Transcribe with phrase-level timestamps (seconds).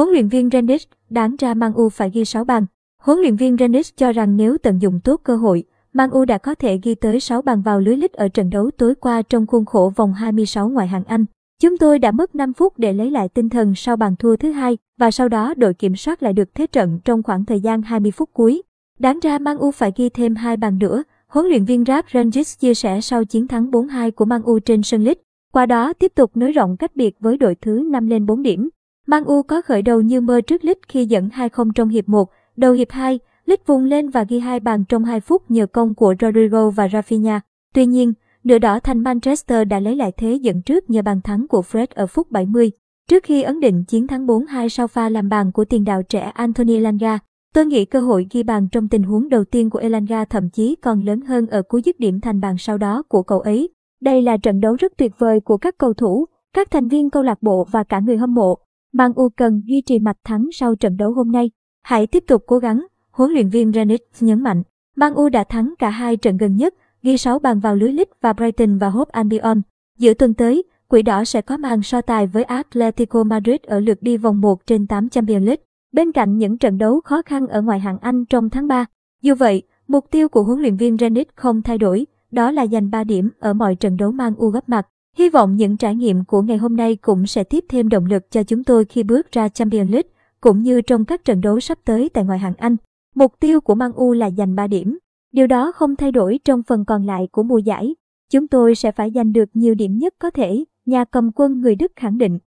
[0.00, 2.66] Huấn luyện viên Rennes đáng ra Man U phải ghi 6 bàn.
[3.02, 6.38] Huấn luyện viên Rennes cho rằng nếu tận dụng tốt cơ hội, Man U đã
[6.38, 9.46] có thể ghi tới 6 bàn vào lưới lít ở trận đấu tối qua trong
[9.46, 11.24] khuôn khổ vòng 26 ngoại hạng Anh.
[11.62, 14.50] Chúng tôi đã mất 5 phút để lấy lại tinh thần sau bàn thua thứ
[14.50, 17.82] hai và sau đó đội kiểm soát lại được thế trận trong khoảng thời gian
[17.82, 18.62] 20 phút cuối.
[18.98, 22.58] Đáng ra Man U phải ghi thêm hai bàn nữa, huấn luyện viên Rap Rangers
[22.58, 25.18] chia sẻ sau chiến thắng 4-2 của Man U trên sân lít.
[25.52, 28.68] Qua đó tiếp tục nới rộng cách biệt với đội thứ 5 lên 4 điểm.
[29.06, 32.30] Man U có khởi đầu như mơ trước Lít khi dẫn 2-0 trong hiệp 1,
[32.56, 35.94] đầu hiệp 2, Lít vùng lên và ghi hai bàn trong 2 phút nhờ công
[35.94, 37.40] của Rodrigo và Rafinha.
[37.74, 38.12] Tuy nhiên,
[38.44, 41.86] nửa đỏ thành Manchester đã lấy lại thế dẫn trước nhờ bàn thắng của Fred
[41.94, 42.70] ở phút 70.
[43.08, 46.20] Trước khi ấn định chiến thắng 4-2 sau pha làm bàn của tiền đạo trẻ
[46.20, 47.18] Anthony Langa,
[47.54, 50.76] tôi nghĩ cơ hội ghi bàn trong tình huống đầu tiên của Elanga thậm chí
[50.82, 53.68] còn lớn hơn ở cú dứt điểm thành bàn sau đó của cậu ấy.
[54.00, 57.22] Đây là trận đấu rất tuyệt vời của các cầu thủ, các thành viên câu
[57.22, 58.58] lạc bộ và cả người hâm mộ.
[58.92, 61.50] Man U cần duy trì mạch thắng sau trận đấu hôm nay.
[61.82, 64.62] Hãy tiếp tục cố gắng, huấn luyện viên Ranić nhấn mạnh.
[64.96, 68.12] Man U đã thắng cả hai trận gần nhất, ghi 6 bàn vào lưới Leeds
[68.20, 69.62] và Brighton và Hope Albion.
[69.98, 74.02] Giữa tuần tới, Quỷ đỏ sẽ có màn so tài với Atletico Madrid ở lượt
[74.02, 77.62] đi vòng 1 trên 8 Champions League, bên cạnh những trận đấu khó khăn ở
[77.62, 78.84] ngoại hạng Anh trong tháng 3.
[79.22, 82.90] Dù vậy, mục tiêu của huấn luyện viên Ranić không thay đổi, đó là giành
[82.90, 84.86] 3 điểm ở mọi trận đấu mang U gấp mặt.
[85.16, 88.30] Hy vọng những trải nghiệm của ngày hôm nay cũng sẽ tiếp thêm động lực
[88.30, 91.78] cho chúng tôi khi bước ra Champions League, cũng như trong các trận đấu sắp
[91.84, 92.76] tới tại ngoại hạng Anh.
[93.14, 94.98] Mục tiêu của Man U là giành 3 điểm.
[95.32, 97.94] Điều đó không thay đổi trong phần còn lại của mùa giải.
[98.30, 101.74] Chúng tôi sẽ phải giành được nhiều điểm nhất có thể, nhà cầm quân người
[101.74, 102.38] Đức khẳng định.